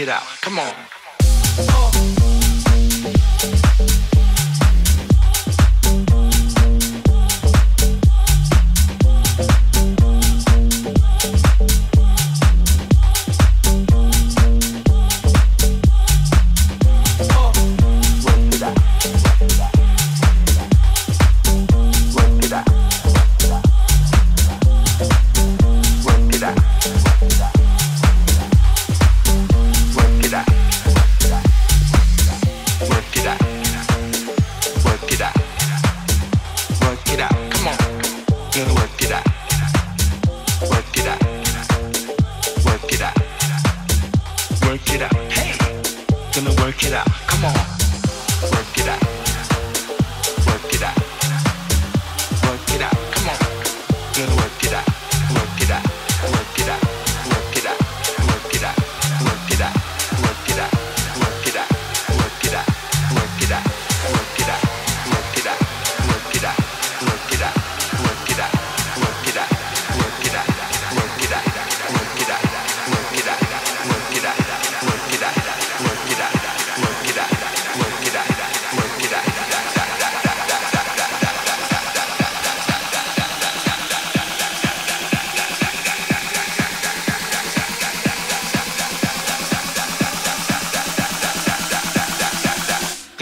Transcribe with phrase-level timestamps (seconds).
[0.00, 0.24] it out.
[0.40, 0.89] Come on.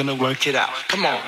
[0.08, 0.70] gonna work it out.
[0.88, 1.20] Come on.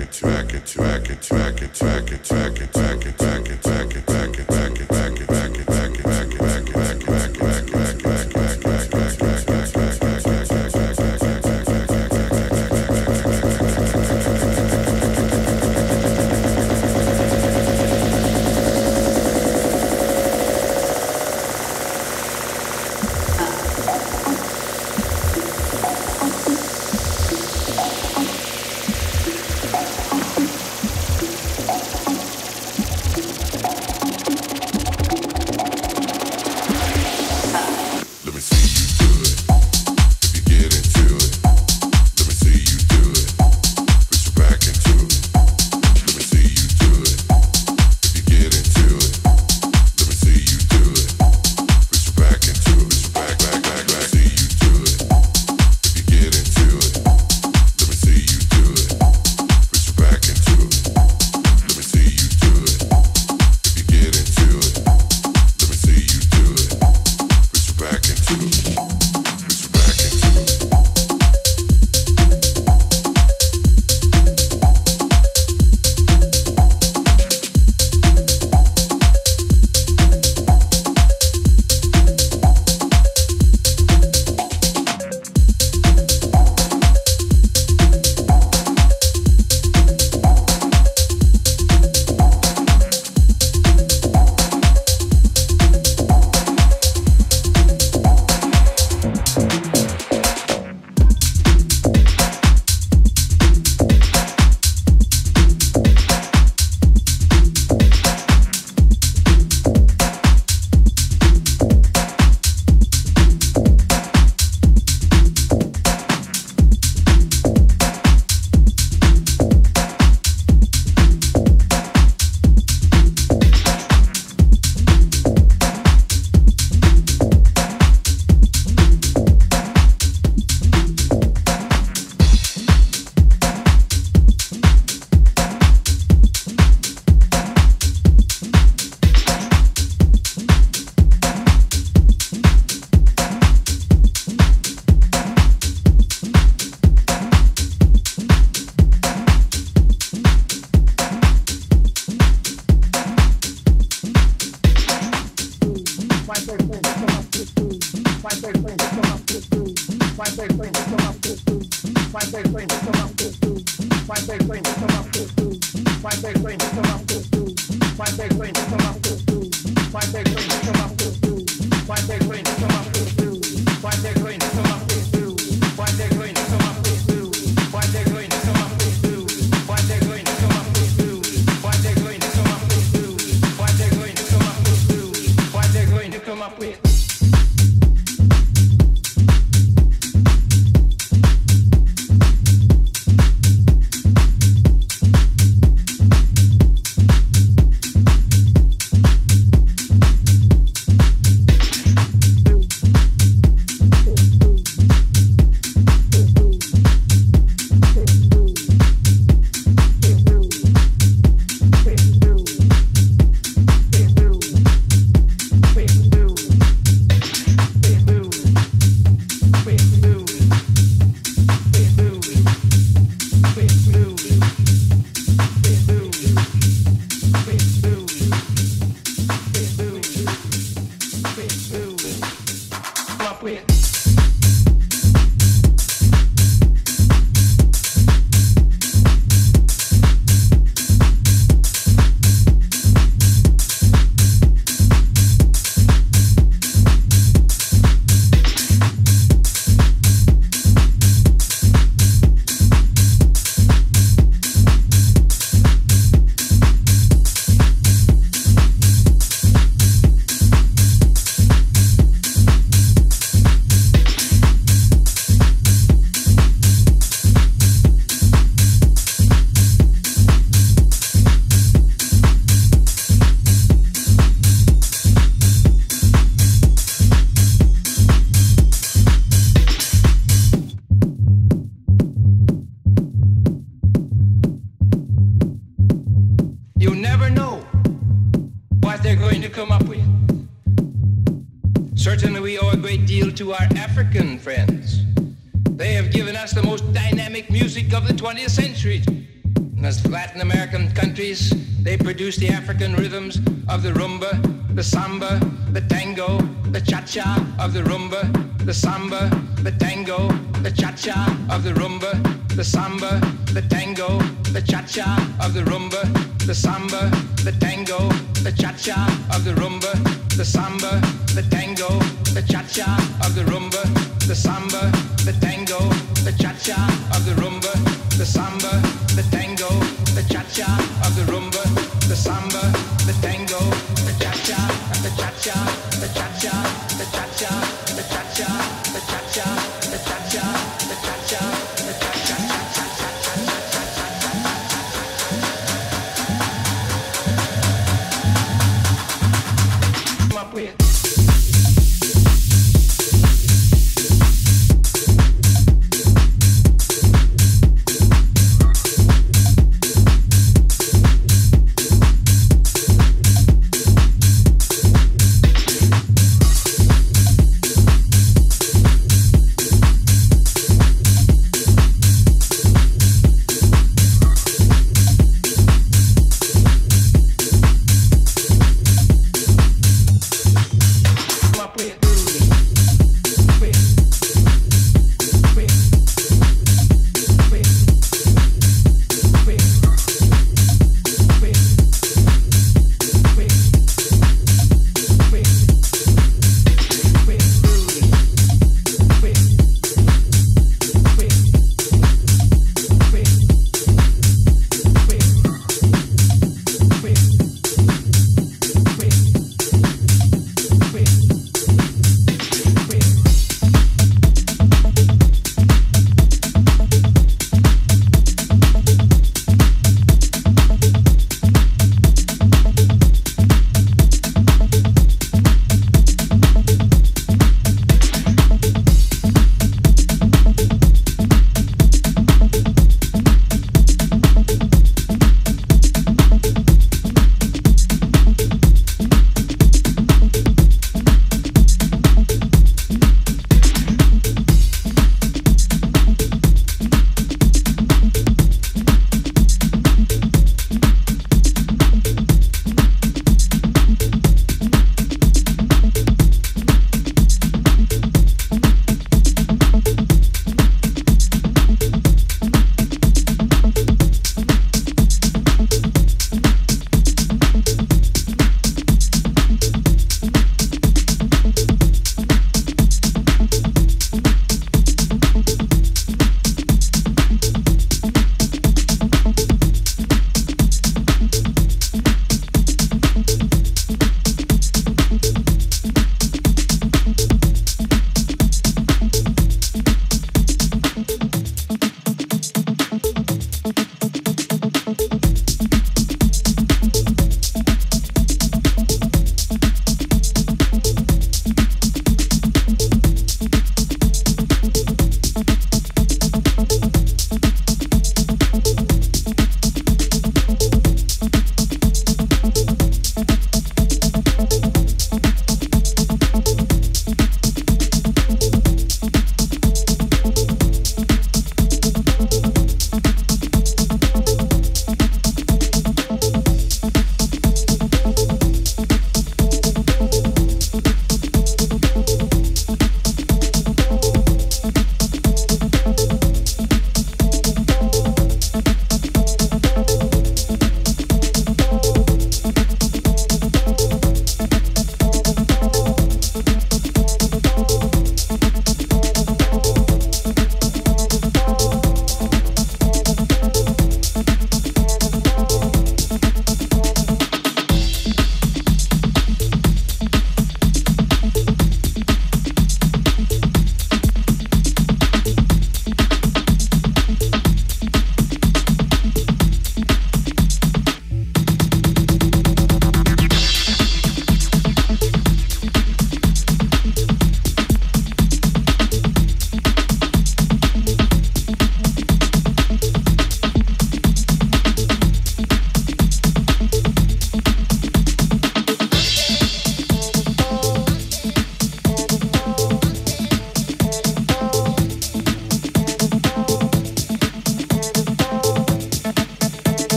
[0.00, 3.18] it, back it, back it, back it, back it, back it, back it, back it,
[3.18, 5.29] back it, back it, back it, back it.